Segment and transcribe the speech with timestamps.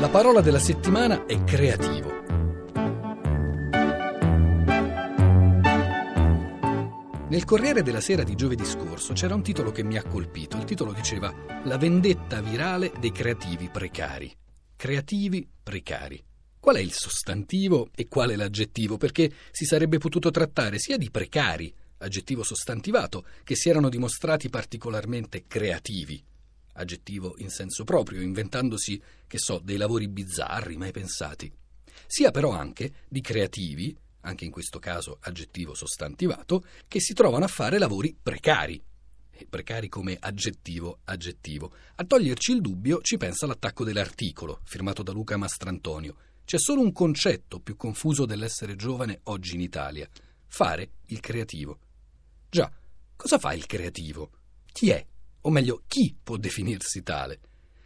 [0.00, 2.08] La parola della settimana è creativo.
[7.28, 10.56] Nel Corriere della Sera di giovedì scorso c'era un titolo che mi ha colpito.
[10.56, 11.30] Il titolo diceva
[11.64, 14.34] La vendetta virale dei creativi precari.
[14.74, 16.24] Creativi precari.
[16.58, 18.96] Qual è il sostantivo e qual è l'aggettivo?
[18.96, 25.44] Perché si sarebbe potuto trattare sia di precari, aggettivo sostantivato, che si erano dimostrati particolarmente
[25.46, 26.24] creativi,
[26.80, 31.52] aggettivo in senso proprio, inventandosi, che so, dei lavori bizzarri mai pensati,
[32.06, 37.48] sia però anche di creativi, anche in questo caso aggettivo sostantivato, che si trovano a
[37.48, 38.82] fare lavori precari.
[39.48, 41.72] Precari come aggettivo, aggettivo.
[41.94, 46.16] A toglierci il dubbio ci pensa l'attacco dell'articolo, firmato da Luca Mastrantonio.
[46.44, 50.08] C'è solo un concetto più confuso dell'essere giovane oggi in Italia.
[50.46, 51.78] Fare il creativo.
[52.50, 52.70] Già,
[53.16, 54.30] cosa fa il creativo?
[54.72, 55.06] Chi è?
[55.42, 57.40] O meglio, chi può definirsi tale?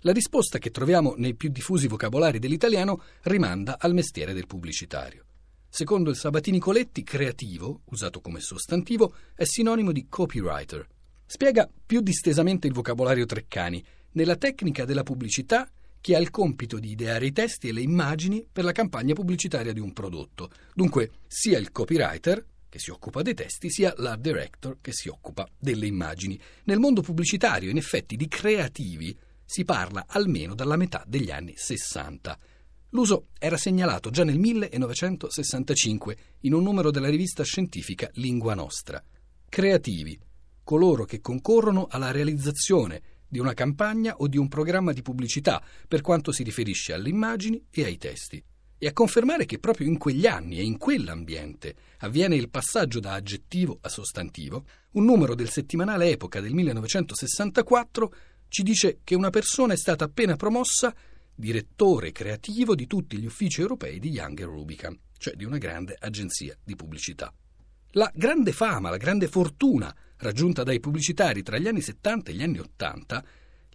[0.00, 5.24] La risposta che troviamo nei più diffusi vocabolari dell'italiano rimanda al mestiere del pubblicitario.
[5.68, 10.86] Secondo il Sabatini Coletti, creativo, usato come sostantivo, è sinonimo di copywriter.
[11.26, 13.84] Spiega più distesamente il vocabolario Treccani.
[14.12, 18.46] Nella tecnica della pubblicità chi ha il compito di ideare i testi e le immagini
[18.50, 20.50] per la campagna pubblicitaria di un prodotto.
[20.74, 25.46] Dunque, sia il copywriter, che si occupa dei testi, sia l'art director, che si occupa
[25.58, 26.40] delle immagini.
[26.64, 32.38] Nel mondo pubblicitario, in effetti, di creativi si parla almeno dalla metà degli anni 60.
[32.90, 39.02] L'uso era segnalato già nel 1965 in un numero della rivista scientifica Lingua Nostra.
[39.48, 40.18] Creativi,
[40.62, 46.00] coloro che concorrono alla realizzazione di una campagna o di un programma di pubblicità per
[46.00, 48.42] quanto si riferisce alle immagini e ai testi
[48.82, 53.12] e a confermare che proprio in quegli anni e in quell'ambiente avviene il passaggio da
[53.12, 58.14] aggettivo a sostantivo, un numero del settimanale Epoca del 1964
[58.48, 60.94] ci dice che una persona è stata appena promossa
[61.34, 66.56] direttore creativo di tutti gli uffici europei di Younger Rubicam, cioè di una grande agenzia
[66.64, 67.30] di pubblicità.
[67.90, 72.42] La grande fama, la grande fortuna raggiunta dai pubblicitari tra gli anni 70 e gli
[72.42, 73.24] anni 80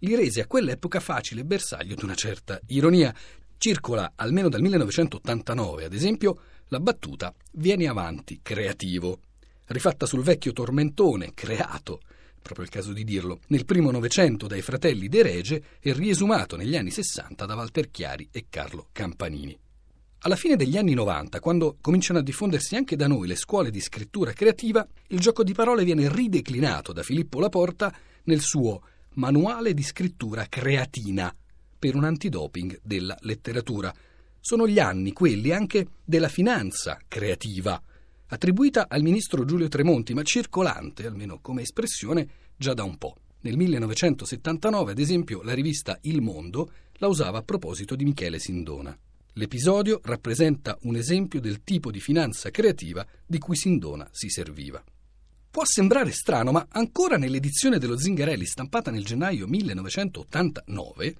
[0.00, 3.14] li rese a quell'epoca facile bersaglio di una certa ironia,
[3.60, 6.38] Circola almeno dal 1989, ad esempio,
[6.68, 9.18] la battuta Vieni avanti, creativo,
[9.66, 12.00] rifatta sul vecchio tormentone creato,
[12.40, 16.76] proprio il caso di dirlo, nel primo Novecento dai fratelli De Rege e riesumato negli
[16.76, 19.58] anni 60 da Walter Chiari e Carlo Campanini.
[20.20, 23.80] Alla fine degli anni 90, quando cominciano a diffondersi anche da noi le scuole di
[23.80, 27.92] scrittura creativa, il gioco di parole viene rideclinato da Filippo Laporta
[28.22, 28.82] nel suo
[29.14, 31.34] Manuale di scrittura creatina,
[31.78, 33.94] per un antidoping della letteratura.
[34.40, 37.80] Sono gli anni quelli anche della finanza creativa,
[38.28, 43.16] attribuita al ministro Giulio Tremonti, ma circolante, almeno come espressione, già da un po'.
[43.40, 48.96] Nel 1979, ad esempio, la rivista Il Mondo la usava a proposito di Michele Sindona.
[49.34, 54.82] L'episodio rappresenta un esempio del tipo di finanza creativa di cui Sindona si serviva.
[55.50, 61.14] Può sembrare strano, ma ancora nell'edizione dello Zingarelli stampata nel gennaio 1989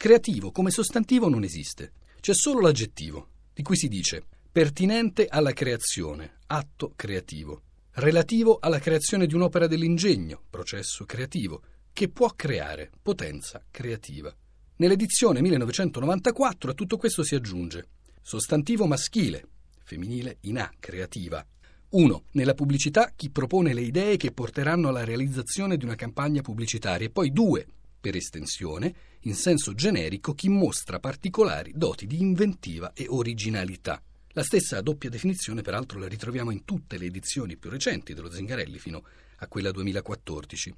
[0.00, 6.38] Creativo come sostantivo non esiste, c'è solo l'aggettivo, di cui si dice pertinente alla creazione,
[6.46, 7.64] atto creativo,
[7.96, 11.60] relativo alla creazione di un'opera dell'ingegno, processo creativo,
[11.92, 14.34] che può creare, potenza creativa.
[14.76, 17.88] Nell'edizione 1994 a tutto questo si aggiunge
[18.22, 19.48] sostantivo maschile,
[19.84, 21.46] femminile in A, creativa.
[21.90, 22.24] 1.
[22.30, 27.10] Nella pubblicità chi propone le idee che porteranno alla realizzazione di una campagna pubblicitaria e
[27.10, 27.66] poi 2
[28.00, 34.02] per estensione, in senso generico, chi mostra particolari doti di inventiva e originalità.
[34.32, 38.78] La stessa doppia definizione, peraltro, la ritroviamo in tutte le edizioni più recenti dello Zingarelli,
[38.78, 39.04] fino
[39.36, 40.74] a quella 2014.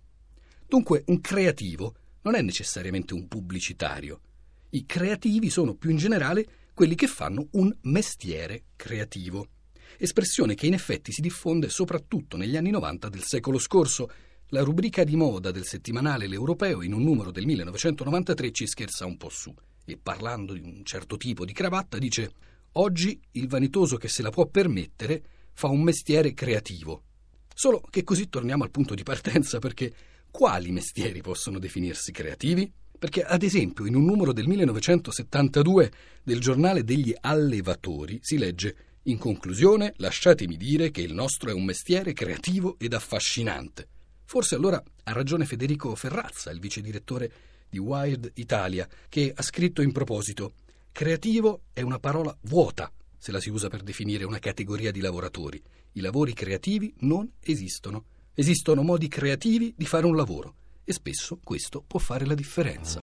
[0.66, 4.20] Dunque, un creativo non è necessariamente un pubblicitario.
[4.70, 9.48] I creativi sono più in generale quelli che fanno un mestiere creativo,
[9.98, 14.10] espressione che in effetti si diffonde soprattutto negli anni 90 del secolo scorso
[14.52, 19.16] la rubrica di moda del settimanale L'Europeo in un numero del 1993 ci scherza un
[19.16, 19.54] po' su
[19.86, 22.32] e parlando di un certo tipo di cravatta dice
[22.72, 25.22] Oggi il vanitoso che se la può permettere
[25.54, 27.04] fa un mestiere creativo.
[27.54, 29.90] Solo che così torniamo al punto di partenza perché
[30.30, 32.70] quali mestieri possono definirsi creativi?
[32.98, 39.16] Perché ad esempio in un numero del 1972 del giornale degli allevatori si legge in
[39.16, 43.88] conclusione, lasciatemi dire che il nostro è un mestiere creativo ed affascinante.
[44.24, 47.32] Forse allora ha ragione Federico Ferrazza, il vice direttore
[47.68, 50.54] di Wired Italia, che ha scritto in proposito
[50.92, 55.62] Creativo è una parola vuota se la si usa per definire una categoria di lavoratori.
[55.92, 58.06] I lavori creativi non esistono.
[58.34, 63.00] Esistono modi creativi di fare un lavoro e spesso questo può fare la differenza.